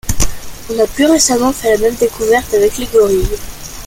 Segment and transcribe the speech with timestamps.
[0.71, 3.37] On a plus récemment fait la même découverte avec les gorilles.